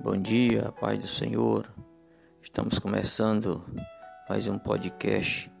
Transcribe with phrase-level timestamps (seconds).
[0.00, 1.70] Bom dia, Pai do Senhor.
[2.42, 3.64] Estamos começando
[4.28, 5.52] mais um podcast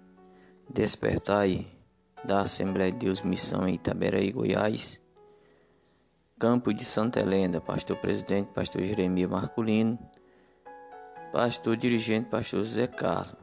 [0.68, 1.66] Despertai
[2.24, 5.00] da Assembleia de Deus Missão em Itaberaí, Goiás.
[6.38, 9.98] Campo de Santa Helena, pastor presidente, pastor Jeremias Marculino,
[11.30, 13.36] pastor dirigente, pastor Zé Carlos.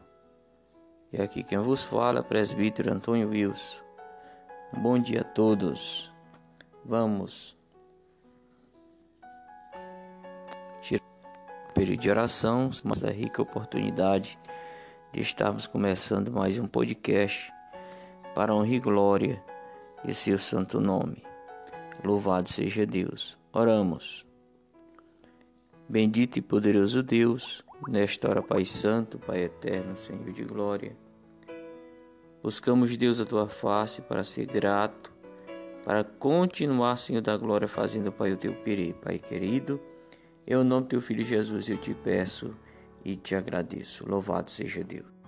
[1.14, 3.80] E aqui quem vos fala, presbítero Antônio Wilson.
[4.74, 6.12] Bom dia a todos.
[6.84, 7.59] Vamos
[11.80, 14.38] período de oração, essa rica oportunidade
[15.14, 17.54] de estarmos começando mais um podcast
[18.36, 19.42] para honra e glória
[20.04, 21.24] de seu santo nome.
[22.04, 23.38] Louvado seja Deus.
[23.54, 24.26] Oramos.
[25.88, 30.98] Bendito e poderoso Deus, nesta hora, Pai Santo, Pai Eterno, Senhor de glória.
[32.44, 35.14] Buscamos, Deus, a tua face para ser grato,
[35.86, 39.80] para continuar, Senhor da glória, fazendo, Pai, o teu querer, Pai querido
[40.50, 42.56] em nome do teu filho Jesus eu te peço
[43.06, 44.10] e te agradeço.
[44.10, 45.19] Louvado seja Deus.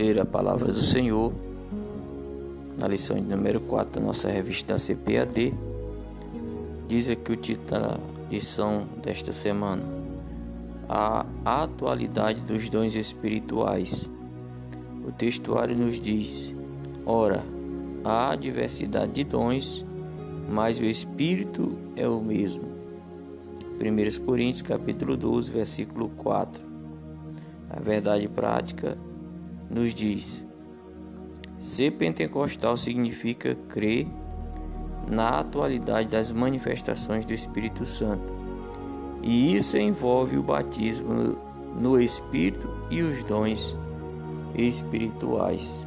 [0.00, 1.30] Ler a palavra do Senhor
[2.78, 5.52] na lição de número 4 da nossa revista da CPAD.
[6.88, 7.98] Diz aqui o título da
[8.30, 9.82] lição desta semana:
[10.88, 14.08] A atualidade dos dons espirituais.
[15.06, 16.56] O textuário nos diz:
[17.04, 17.44] Ora,
[18.02, 19.84] há diversidade de dons,
[20.48, 22.62] mas o Espírito é o mesmo.
[23.78, 26.62] 1 Coríntios capítulo 12, versículo 4.
[27.68, 28.96] A verdade prática
[29.70, 30.44] nos diz:
[31.58, 34.06] ser pentecostal significa crer
[35.08, 38.40] na atualidade das manifestações do Espírito Santo.
[39.22, 41.36] E isso envolve o batismo
[41.78, 43.76] no Espírito e os dons
[44.54, 45.86] espirituais.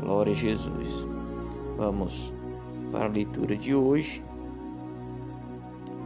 [0.00, 1.06] Glória a Jesus.
[1.76, 2.32] Vamos
[2.92, 4.22] para a leitura de hoje.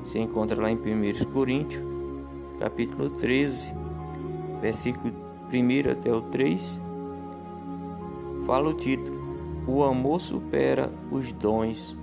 [0.04, 1.84] Se encontra lá em 1 Coríntios,
[2.58, 3.74] capítulo 13
[4.60, 5.12] versículo
[5.52, 6.80] 1 até o 3,
[8.50, 9.16] fala o título:
[9.64, 11.96] O amor supera os dons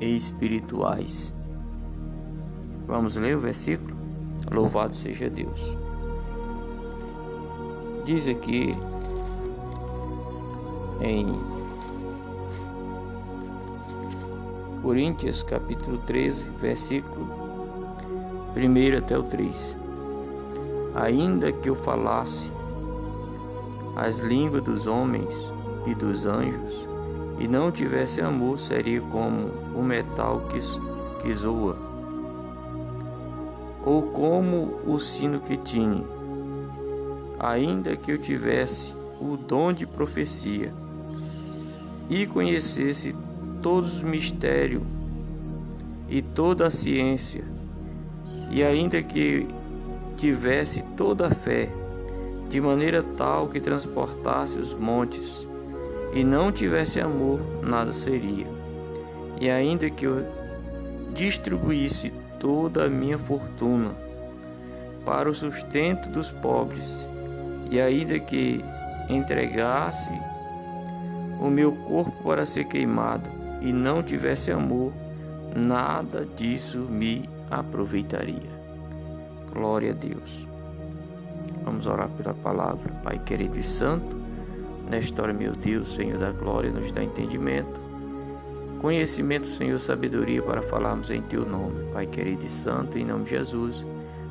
[0.00, 1.34] espirituais.
[2.86, 3.94] Vamos ler o versículo?
[4.50, 5.76] Louvado seja Deus.
[8.02, 8.72] Diz aqui
[11.02, 11.26] em
[14.80, 17.26] Coríntios capítulo 13, versículo
[18.56, 19.76] 1 até o 3.
[20.94, 22.50] Ainda que eu falasse
[23.96, 25.53] as línguas dos homens
[25.86, 26.86] e dos anjos,
[27.38, 30.58] e não tivesse amor, seria como o metal que,
[31.22, 31.76] que zoa,
[33.84, 36.04] ou como o sino que tine.
[37.38, 40.72] Ainda que eu tivesse o dom de profecia
[42.08, 43.14] e conhecesse
[43.60, 44.82] todos os mistérios
[46.08, 47.44] e toda a ciência,
[48.50, 49.46] e ainda que
[50.16, 51.68] tivesse toda a fé,
[52.48, 55.48] de maneira tal que transportasse os montes,
[56.14, 58.46] e não tivesse amor, nada seria.
[59.40, 60.24] E ainda que eu
[61.12, 63.90] distribuísse toda a minha fortuna
[65.04, 67.08] para o sustento dos pobres,
[67.70, 68.64] e ainda que
[69.08, 70.12] entregasse
[71.40, 73.28] o meu corpo para ser queimado
[73.60, 74.92] e não tivesse amor,
[75.54, 78.54] nada disso me aproveitaria.
[79.52, 80.46] Glória a Deus.
[81.64, 84.23] Vamos orar pela palavra, Pai querido e santo.
[84.88, 87.80] Nesta hora, meu Deus, Senhor da glória, nos dá entendimento,
[88.80, 91.90] conhecimento, Senhor, sabedoria para falarmos em Teu nome.
[91.92, 93.84] Pai querido e santo, em nome de Jesus.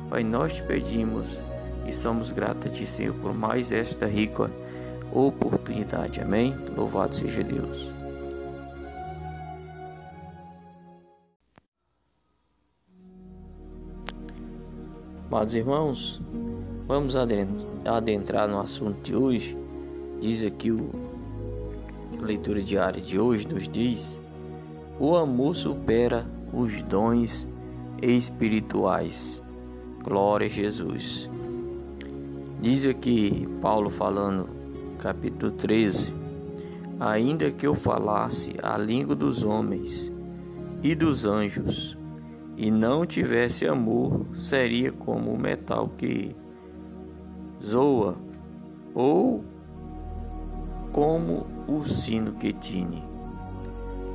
[0.08, 1.38] Pai, nós te pedimos
[1.86, 4.50] e somos gratos a Ti, Senhor, por mais esta rica
[5.12, 6.20] oportunidade.
[6.20, 6.54] Amém?
[6.76, 7.92] Louvado seja Deus.
[15.26, 16.22] Amados irmãos,
[16.86, 19.63] vamos adentrar no assunto de hoje.
[20.24, 20.88] Diz aqui o
[22.18, 24.18] leitura diária de hoje nos diz:
[24.98, 27.46] o amor supera os dons
[28.00, 29.42] espirituais.
[30.02, 31.28] Glória a Jesus.
[32.58, 34.48] Diz aqui Paulo falando,
[34.98, 36.14] capítulo 13:
[36.98, 40.10] Ainda que eu falasse a língua dos homens
[40.82, 41.98] e dos anjos,
[42.56, 46.34] e não tivesse amor, seria como o metal que
[47.62, 48.16] zoa,
[48.94, 49.52] ou
[50.94, 53.04] como o sino que tine.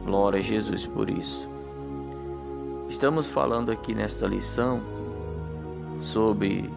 [0.03, 1.47] Glória a Jesus por isso.
[2.89, 4.81] Estamos falando aqui nesta lição
[5.99, 6.67] sobre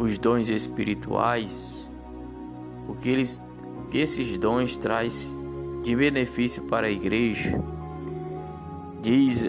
[0.00, 1.88] os dons espirituais,
[2.88, 3.40] o que eles
[3.84, 5.38] o que esses dons traz
[5.84, 7.62] de benefício para a igreja
[9.00, 9.48] Diz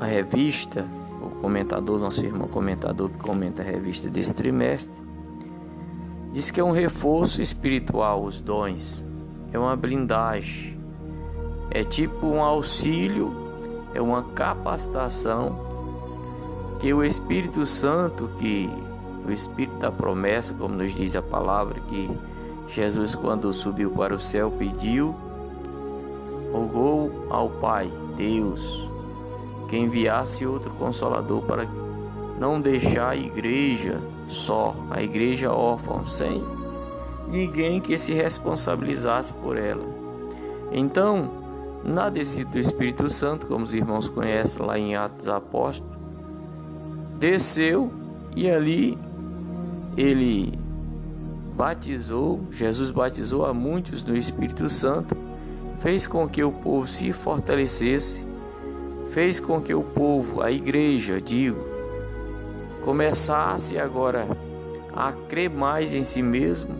[0.00, 0.84] a revista,
[1.22, 5.00] o comentador, nosso irmão comentador que comenta a revista desse trimestre,
[6.36, 9.02] diz que é um reforço espiritual os dons,
[9.54, 10.78] é uma blindagem,
[11.70, 13.32] é tipo um auxílio,
[13.94, 15.58] é uma capacitação
[16.78, 18.68] que o Espírito Santo, que
[19.26, 22.10] o Espírito da promessa, como nos diz a palavra, que
[22.68, 25.16] Jesus, quando subiu para o céu, pediu,
[26.52, 28.86] rogou ao Pai Deus
[29.70, 31.66] que enviasse outro consolador para
[32.38, 36.42] não deixar a igreja só, a igreja órfã, sem
[37.28, 39.84] ninguém que se responsabilizasse por ela.
[40.72, 41.30] Então,
[41.84, 45.96] na descida do Espírito Santo, como os irmãos conhecem lá em Atos Apóstolos,
[47.18, 47.92] desceu
[48.34, 48.98] e ali
[49.96, 50.58] ele
[51.54, 55.16] batizou, Jesus batizou a muitos no Espírito Santo
[55.78, 58.26] fez com que o povo se fortalecesse,
[59.10, 61.75] fez com que o povo, a igreja, digo,
[62.86, 64.28] começasse agora
[64.94, 66.72] a crer mais em si mesmo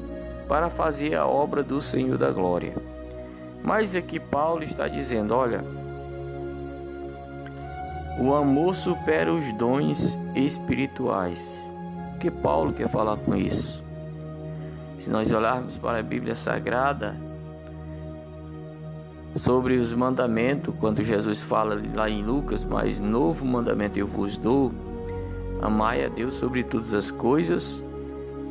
[0.47, 2.77] para fazer a obra do Senhor da glória.
[3.61, 5.65] Mas aqui Paulo está dizendo, olha,
[8.21, 11.69] o amor supera os dons espirituais.
[12.15, 13.83] O que Paulo quer falar com isso?
[15.01, 17.17] Se nós olharmos para a Bíblia Sagrada,
[19.35, 24.73] sobre os mandamentos, quando Jesus fala lá em Lucas, mas novo mandamento eu vos dou,
[25.61, 27.83] amai a Deus sobre todas as coisas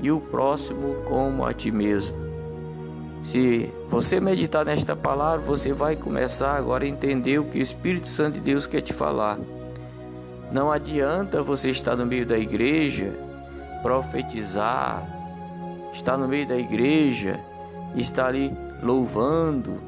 [0.01, 2.15] e o próximo como a ti mesmo.
[3.21, 8.07] Se você meditar nesta palavra, você vai começar agora a entender o que o Espírito
[8.07, 9.39] Santo de Deus quer te falar.
[10.51, 13.11] Não adianta você estar no meio da igreja,
[13.81, 15.03] profetizar,
[15.91, 17.39] estar no meio da igreja,
[17.95, 19.81] estar ali louvando,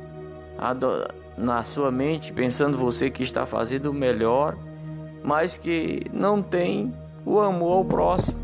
[1.38, 4.58] na sua mente, pensando você que está fazendo o melhor,
[5.24, 6.92] mas que não tem
[7.28, 8.38] o amor ao próximo,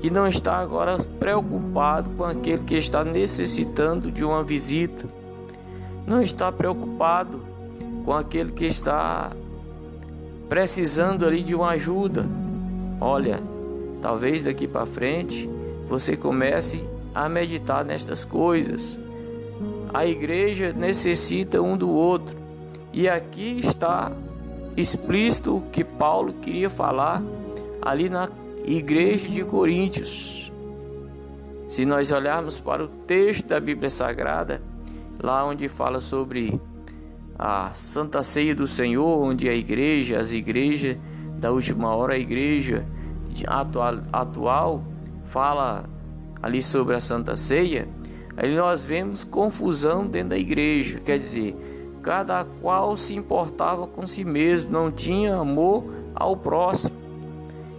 [0.00, 5.04] que não está agora preocupado com aquele que está necessitando de uma visita,
[6.06, 7.40] não está preocupado
[8.04, 9.32] com aquele que está
[10.48, 12.24] precisando ali de uma ajuda.
[13.00, 13.42] Olha,
[14.00, 15.50] talvez daqui para frente
[15.88, 16.80] você comece
[17.12, 18.96] a meditar nestas coisas.
[19.92, 22.36] A igreja necessita um do outro.
[22.92, 24.12] E aqui está
[24.76, 27.20] explícito o que Paulo queria falar
[27.86, 28.28] ali na
[28.64, 30.52] igreja de Coríntios.
[31.68, 34.60] Se nós olharmos para o texto da Bíblia Sagrada,
[35.22, 36.60] lá onde fala sobre
[37.38, 40.96] a Santa Ceia do Senhor, onde a igreja, as igrejas
[41.38, 42.84] da última hora, a igreja
[43.46, 44.82] atual, atual
[45.26, 45.84] fala
[46.42, 47.86] ali sobre a Santa Ceia,
[48.36, 51.54] aí nós vemos confusão dentro da igreja, quer dizer,
[52.02, 55.84] cada qual se importava com si mesmo, não tinha amor
[56.16, 57.05] ao próximo.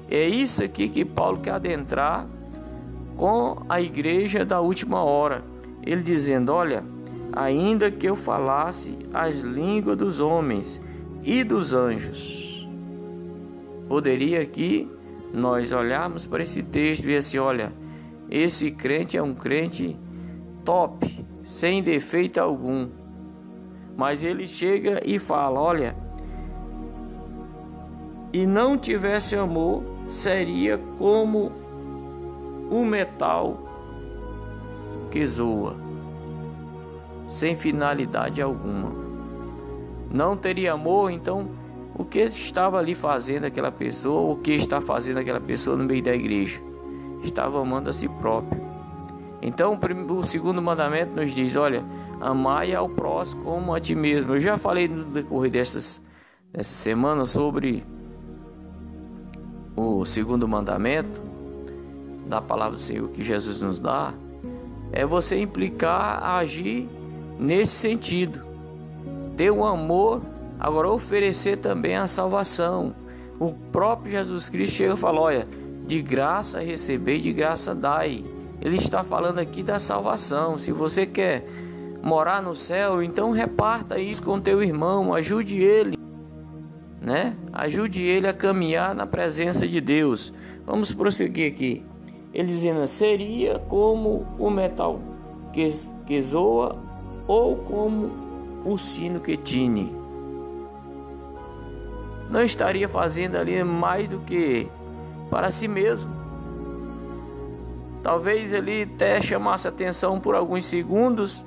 [0.09, 2.27] É isso aqui que Paulo quer adentrar
[3.15, 5.43] com a igreja da última hora.
[5.85, 6.83] Ele dizendo: Olha,
[7.33, 10.81] ainda que eu falasse as línguas dos homens
[11.23, 12.67] e dos anjos.
[13.87, 14.89] Poderia aqui
[15.33, 17.71] nós olharmos para esse texto e ver assim: olha,
[18.29, 19.97] esse crente é um crente
[20.63, 22.89] top, sem defeito algum.
[23.95, 25.95] Mas ele chega e fala: olha,
[28.33, 31.51] e não tivesse amor, seria como
[32.69, 33.57] o metal
[35.11, 35.87] que zoa
[37.27, 38.91] sem finalidade alguma.
[40.09, 41.49] Não teria amor, então
[41.93, 46.01] o que estava ali fazendo aquela pessoa, o que está fazendo aquela pessoa no meio
[46.01, 46.61] da igreja?
[47.21, 48.65] Estava amando a si próprio.
[49.41, 49.77] Então
[50.09, 51.83] o segundo mandamento nos diz: olha,
[52.21, 54.35] amai ao próximo como a ti mesmo.
[54.35, 56.01] Eu já falei no decorrer dessas,
[56.53, 57.83] dessa semana sobre
[59.77, 61.21] o segundo mandamento
[62.25, 64.11] da palavra do Senhor que Jesus nos dá.
[64.91, 66.89] É você implicar agir
[67.39, 68.41] nesse sentido.
[69.37, 70.21] Ter um amor,
[70.59, 72.95] agora oferecer também a salvação.
[73.39, 75.47] O próprio Jesus Cristo chega e fala: olha,
[75.85, 78.23] de graça receber, de graça dai.
[78.59, 80.57] Ele está falando aqui da salvação.
[80.57, 81.45] Se você quer
[82.01, 85.97] morar no céu, então reparta isso com teu irmão, ajude ele,
[87.01, 87.35] né?
[87.57, 90.31] Ajude ele a caminhar na presença de Deus.
[90.63, 91.83] Vamos prosseguir aqui.
[92.31, 94.99] Ele dizendo: seria como o metal
[95.51, 95.67] que,
[96.05, 96.77] que zoa
[97.27, 98.11] ou como
[98.63, 99.91] o sino que tine.
[102.29, 104.67] Não estaria fazendo ali mais do que
[105.31, 106.15] para si mesmo.
[108.03, 111.43] Talvez ele até chamasse atenção por alguns segundos,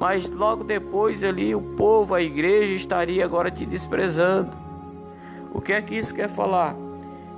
[0.00, 4.59] mas logo depois ali o povo, a igreja estaria agora te desprezando.
[5.52, 6.76] O que é que isso quer falar?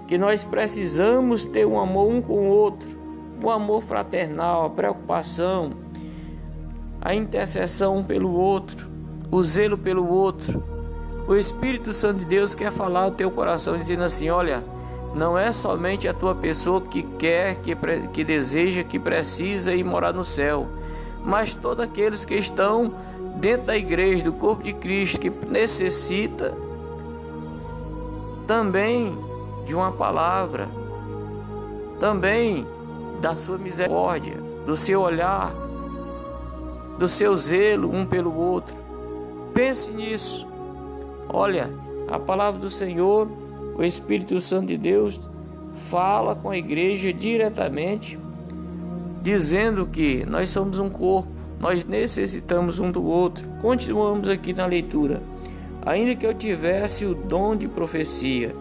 [0.07, 2.89] Que nós precisamos ter um amor um com o outro,
[3.43, 5.73] um amor fraternal, a preocupação,
[7.01, 8.89] a intercessão pelo outro,
[9.31, 10.63] o zelo pelo outro.
[11.27, 14.63] O Espírito Santo de Deus quer falar ao teu coração, dizendo assim: olha,
[15.15, 17.77] não é somente a tua pessoa que quer, que,
[18.13, 20.67] que deseja, que precisa ir morar no céu,
[21.25, 22.93] mas todos aqueles que estão
[23.37, 26.55] dentro da igreja, do corpo de Cristo, que necessita
[28.47, 29.17] também
[29.67, 30.69] de uma palavra,
[32.01, 32.67] também
[33.21, 35.53] da sua misericórdia, do seu olhar,
[36.99, 38.77] do seu zelo um pelo outro.
[39.55, 40.47] Pense nisso.
[41.29, 41.71] Olha,
[42.09, 43.29] a palavra do Senhor,
[43.77, 45.21] o Espírito Santo de Deus,
[45.89, 48.19] fala com a igreja diretamente,
[49.23, 51.29] dizendo que nós somos um corpo,
[51.61, 53.47] nós necessitamos um do outro.
[53.61, 55.23] Continuamos aqui na leitura.
[55.85, 58.55] Ainda que eu tivesse o dom de profecia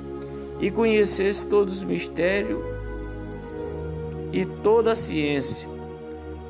[0.59, 2.63] e conhecesse todos os mistérios
[4.31, 5.69] e toda a ciência,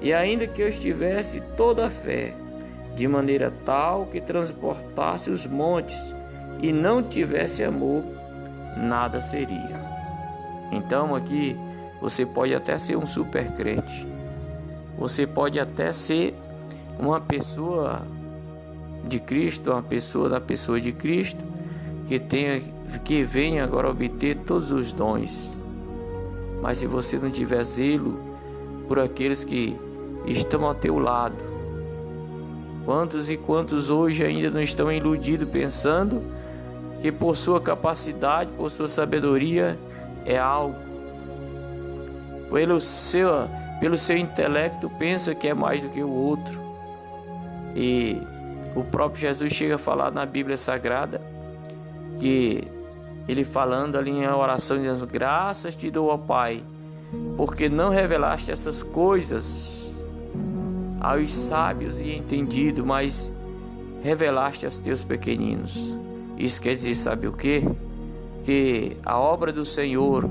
[0.02, 2.34] e ainda que eu estivesse toda a fé,
[2.96, 6.14] de maneira tal que transportasse os montes
[6.62, 8.04] e não tivesse amor,
[8.78, 9.80] nada seria.
[10.72, 11.56] Então aqui
[12.00, 14.08] você pode até ser um super crente.
[14.98, 16.34] Você pode até ser
[17.00, 18.06] uma pessoa
[19.04, 21.44] de Cristo, uma pessoa da pessoa de Cristo
[22.08, 22.62] que tenha
[23.06, 25.66] que venha agora obter todos os dons.
[26.62, 28.20] Mas se você não tiver zelo
[28.88, 29.78] por aqueles que
[30.26, 31.36] estão ao teu lado.
[32.86, 36.22] Quantos e quantos hoje ainda não estão iludidos pensando
[37.02, 39.78] que por sua capacidade, por sua sabedoria
[40.26, 40.76] é algo.
[42.52, 43.30] Pelo seu,
[43.80, 46.60] pelo seu intelecto pensa que é mais do que o outro.
[47.76, 48.22] E
[48.76, 51.22] o próprio Jesus chega a falar na Bíblia Sagrada
[52.20, 52.64] que
[53.28, 56.64] ele falando ali em oração dizendo: "Graças te dou, ó Pai,
[57.38, 59.82] porque não revelaste essas coisas
[61.00, 63.34] aos sábios e entendidos, mas
[64.04, 65.98] revelaste aos teus pequeninos.
[66.38, 67.64] Isso quer dizer, sabe o que?
[68.44, 70.30] Que a obra do Senhor,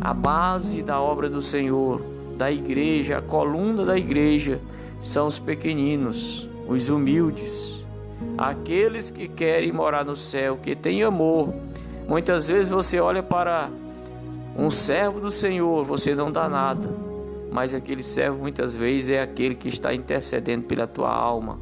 [0.00, 2.00] a base da obra do Senhor,
[2.36, 4.60] da igreja, a coluna da igreja,
[5.02, 7.84] são os pequeninos, os humildes,
[8.38, 11.54] aqueles que querem morar no céu, que têm amor.
[12.08, 13.70] Muitas vezes você olha para
[14.56, 16.88] um servo do Senhor, você não dá nada,
[17.50, 21.58] mas aquele servo muitas vezes é aquele que está intercedendo pela tua alma,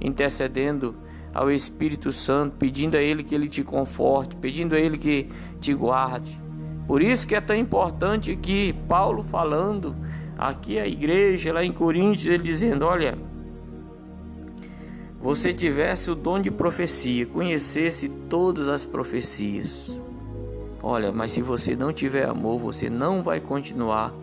[0.00, 0.94] intercedendo
[1.34, 5.28] ao Espírito Santo, pedindo a Ele que Ele te conforte, pedindo a Ele que
[5.60, 6.40] te guarde.
[6.86, 9.96] Por isso que é tão importante aqui, Paulo falando,
[10.38, 13.16] aqui a igreja, lá em Coríntios, ele dizendo: Olha,
[15.24, 19.98] você tivesse o dom de profecia, conhecesse todas as profecias.
[20.82, 24.14] Olha, mas se você não tiver amor, você não vai continuar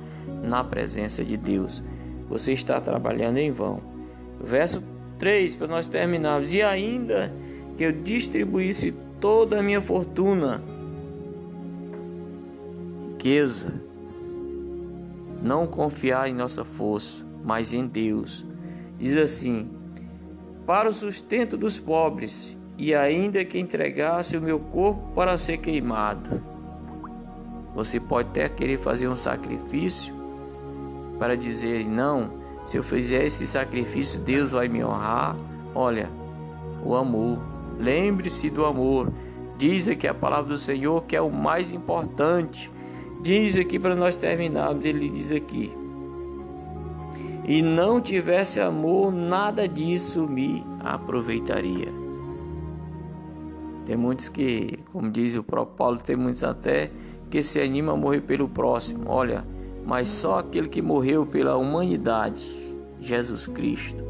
[0.43, 1.83] na presença de Deus.
[2.29, 3.81] Você está trabalhando em vão.
[4.39, 4.83] Verso
[5.17, 6.53] 3, para nós terminarmos.
[6.53, 7.33] E ainda
[7.75, 10.61] que eu distribuísse toda a minha fortuna,
[13.13, 13.73] riqueza,
[15.41, 18.45] não confiar em nossa força, mas em Deus.
[18.99, 19.80] Diz assim:
[20.65, 26.41] para o sustento dos pobres, e ainda que entregasse o meu corpo para ser queimado.
[27.75, 30.13] Você pode até querer fazer um sacrifício
[31.19, 32.31] para dizer: não,
[32.65, 35.35] se eu fizer esse sacrifício, Deus vai me honrar.
[35.73, 36.09] Olha,
[36.83, 37.39] o amor.
[37.79, 39.11] Lembre-se do amor.
[39.57, 42.71] Diz aqui a palavra do Senhor que é o mais importante.
[43.21, 45.71] Diz aqui para nós terminarmos, ele diz aqui:
[47.51, 51.89] E não tivesse amor, nada disso me aproveitaria.
[53.85, 56.89] Tem muitos que, como diz o próprio Paulo, tem muitos até
[57.29, 59.03] que se animam a morrer pelo próximo.
[59.05, 59.45] Olha,
[59.85, 62.41] mas só aquele que morreu pela humanidade,
[63.01, 64.01] Jesus Cristo,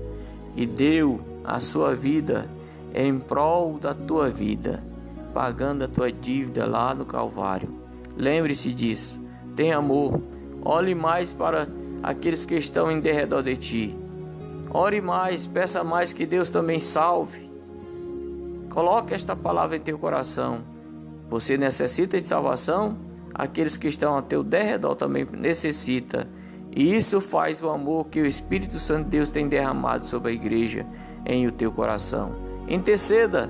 [0.56, 2.48] e deu a sua vida
[2.94, 4.84] em prol da tua vida,
[5.34, 7.74] pagando a tua dívida lá no Calvário.
[8.16, 9.20] Lembre-se disso.
[9.56, 10.22] Tenha amor.
[10.64, 11.68] Olhe mais para
[12.04, 13.96] aqueles que estão em derredor de ti.
[14.74, 17.50] Ore mais, peça mais que Deus também salve.
[18.70, 20.60] Coloque esta palavra em teu coração.
[21.30, 22.98] Você necessita de salvação?
[23.34, 26.28] aqueles que estão ao teu derredor também necessita.
[26.74, 30.34] E isso faz o amor que o Espírito Santo de Deus tem derramado sobre a
[30.34, 30.86] igreja
[31.26, 32.34] em o teu coração.
[32.68, 33.50] Interceda,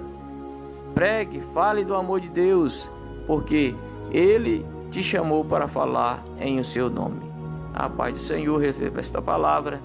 [0.94, 2.90] pregue, fale do amor de Deus,
[3.28, 3.76] porque
[4.12, 7.31] Ele te chamou para falar em o seu nome.
[7.74, 9.82] A paz do Senhor receba esta palavra.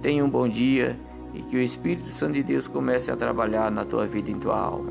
[0.00, 0.98] Tenha um bom dia
[1.34, 4.38] e que o Espírito Santo de Deus comece a trabalhar na tua vida e em
[4.38, 4.90] tua alma.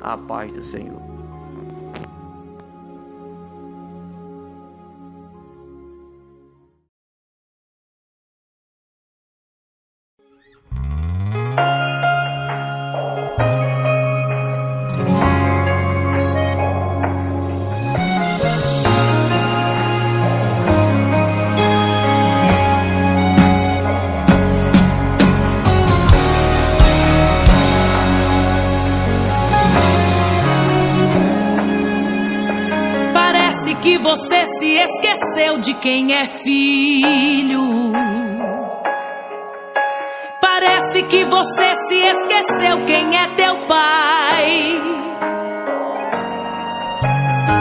[0.00, 1.11] A paz do Senhor.
[35.72, 37.92] De quem é filho.
[40.40, 44.80] Parece que você se esqueceu quem é teu pai.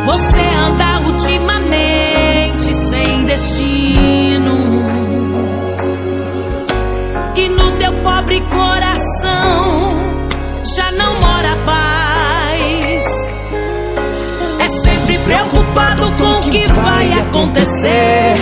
[0.06, 4.58] Você anda ultimamente sem destino.
[7.36, 8.41] E no teu pobre
[16.51, 18.35] que vai acontecer,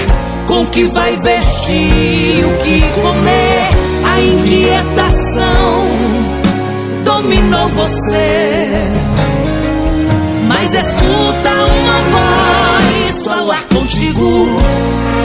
[0.48, 3.70] com que vai vestir, o que comer.
[4.04, 5.88] A inquietação
[7.06, 8.92] dominou você.
[10.48, 14.58] Mas escuta uma voz falar contigo.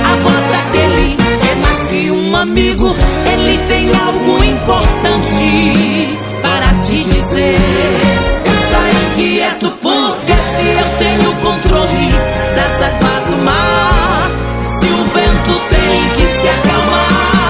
[0.04, 2.94] A voz daquele é mais que um amigo.
[3.32, 7.56] Ele tem algo importante para te dizer.
[8.44, 10.93] Está inquieto porque se eu
[12.54, 14.30] das águas do mar,
[14.70, 17.44] se o vento tem que se acalmar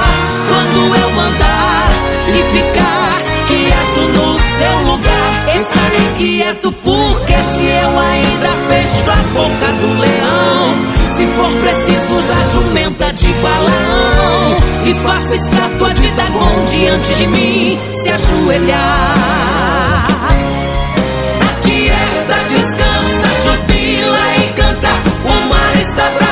[0.48, 1.86] quando eu mandar
[2.28, 9.72] e ficar quieto no seu lugar, estarei quieto porque se eu ainda fecho a boca
[9.80, 10.74] do leão,
[11.16, 17.78] se for preciso usar jumenta de balão e faça estátua de Dagon diante de mim,
[17.92, 19.53] se ajoelhar.
[25.96, 26.23] O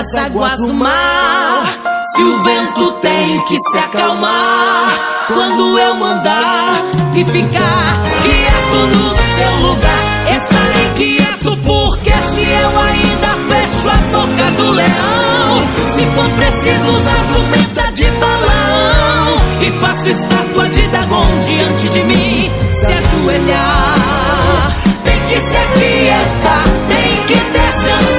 [0.00, 1.78] das águas do mar.
[2.14, 6.84] Se o vento tem que se acalmar, quando eu mandar
[7.14, 10.02] e ficar quieto no seu lugar,
[10.36, 17.24] estarei quieto porque se eu ainda fecho a boca do leão, se for preciso usar
[17.34, 25.40] jumenta de balão e faço estátua de Dagon diante de mim, se ajoelhar, tem que
[25.40, 28.09] se aquietar, tem que tem que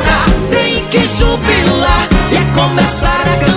[1.31, 3.50] jubilar e é começar a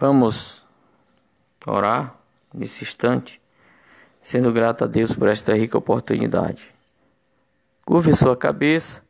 [0.00, 0.64] Vamos
[1.66, 2.16] orar
[2.54, 3.40] nesse instante,
[4.22, 6.72] sendo grato a Deus por esta rica oportunidade.
[7.84, 9.02] Curve sua cabeça,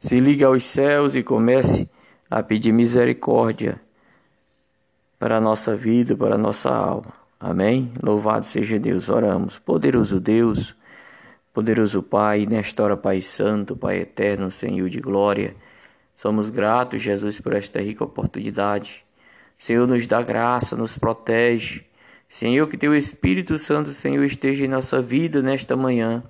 [0.00, 1.90] se ligue aos céus e comece
[2.30, 3.80] a pedir misericórdia
[5.18, 7.12] para a nossa vida, para a nossa alma.
[7.38, 7.92] Amém?
[8.02, 9.08] Louvado seja Deus.
[9.08, 9.58] Oramos.
[9.58, 10.74] Poderoso Deus,
[11.52, 15.54] poderoso Pai, nesta hora, Pai Santo, Pai Eterno, Senhor de glória.
[16.18, 19.04] Somos gratos, Jesus, por esta rica oportunidade.
[19.56, 21.84] Senhor, nos dá graça, nos protege.
[22.28, 26.24] Senhor, que teu Espírito Santo, Senhor, esteja em nossa vida nesta manhã.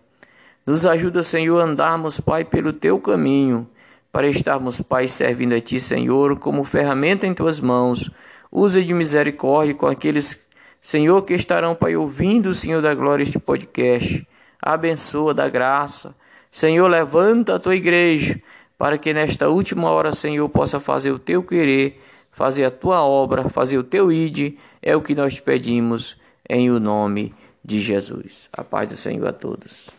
[0.67, 3.67] Nos ajuda, Senhor, a andarmos, Pai, pelo teu caminho,
[4.13, 8.11] para estarmos, Pai, servindo a ti, Senhor, como ferramenta em tuas mãos.
[8.53, 10.39] Usa de misericórdia com aqueles,
[10.83, 14.29] Senhor, que estarão, Pai, ouvindo, Senhor da glória, este podcast.
[14.61, 16.15] Abençoa da graça.
[16.51, 18.39] Senhor, levanta a tua igreja
[18.79, 23.49] para que nesta última hora, Senhor, possa fazer o teu querer, fazer a tua obra,
[23.49, 26.17] fazer o teu ide, é o que nós te pedimos
[26.49, 28.49] em o nome de Jesus.
[28.53, 29.98] A paz do Senhor a todos.